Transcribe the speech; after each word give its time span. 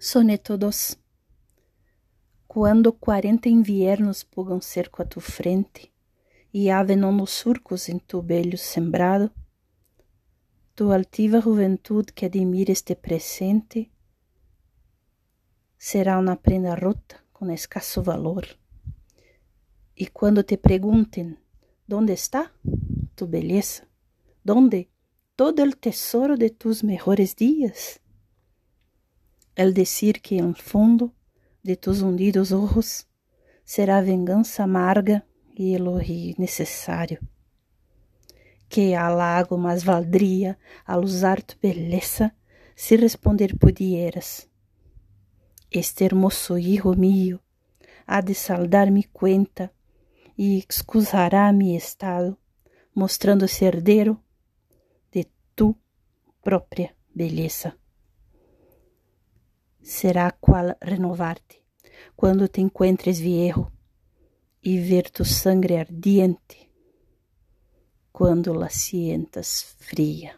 Soneto 0.00 0.56
2 0.56 0.96
Quando 2.46 2.92
quarenta 2.92 3.48
inviernos 3.48 4.22
pugam 4.22 4.60
cerco 4.60 5.02
a 5.02 5.04
tu 5.04 5.20
frente 5.20 5.92
e 6.54 6.70
avenom 6.70 7.10
nos 7.10 7.30
surcos 7.30 7.88
em 7.88 7.98
tu 7.98 8.22
belho 8.22 8.56
sembrado, 8.56 9.28
tu 10.76 10.92
altiva 10.92 11.40
juventude 11.40 12.12
que 12.12 12.26
admira 12.26 12.70
este 12.70 12.94
presente 12.94 13.90
será 15.76 16.16
uma 16.16 16.36
prenda 16.36 16.76
rota 16.76 17.16
com 17.32 17.50
escasso 17.50 18.00
valor. 18.00 18.46
E 19.96 20.06
quando 20.06 20.44
te 20.44 20.56
perguntem 20.56 21.36
onde 21.90 22.12
está 22.12 22.52
tu 23.16 23.26
beleza, 23.26 23.82
onde 24.48 24.88
todo 25.36 25.60
o 25.60 25.72
tesouro 25.74 26.38
de 26.38 26.50
tus 26.50 26.84
mejores 26.84 27.34
dias, 27.34 28.00
el 29.58 29.74
decir 29.74 30.22
que 30.22 30.38
en 30.38 30.54
fondo 30.54 31.12
de 31.64 31.76
tus 31.76 32.00
hundidos 32.00 32.52
ojos 32.52 33.08
será 33.64 34.00
vengança 34.00 34.62
amarga 34.62 35.26
e 35.56 35.74
elogio 35.74 36.36
necessário. 36.38 37.18
Que 38.68 38.94
halago 38.94 39.58
mais 39.58 39.82
valdria 39.82 40.56
al 40.86 41.02
usar 41.02 41.42
tu 41.42 41.56
beleza 41.60 42.36
se 42.76 42.96
responder 42.96 43.58
pudieras. 43.58 44.48
Este 45.72 46.04
hermoso 46.04 46.56
hijo 46.56 46.94
mío 46.94 47.42
ha 48.06 48.22
de 48.22 48.34
saldar 48.34 48.92
mi 48.92 49.02
cuenta 49.02 49.72
e 50.36 50.56
excusará 50.56 51.52
mi 51.52 51.74
estado, 51.74 52.38
mostrando-se 52.94 53.66
herdeiro 53.66 54.22
de 55.10 55.28
tu 55.56 55.76
própria 56.44 56.94
beleza 57.12 57.76
será 59.82 60.30
qual 60.30 60.76
renovar-te 60.80 61.62
quando 62.14 62.48
te 62.48 62.60
encuentres 62.60 63.20
viejo 63.20 63.72
e 64.62 64.80
ver 64.80 65.10
tu 65.10 65.24
sangre 65.24 65.78
ardiente 65.78 66.68
quando 68.12 68.52
la 68.52 68.68
sientas 68.68 69.76
fria. 69.78 70.36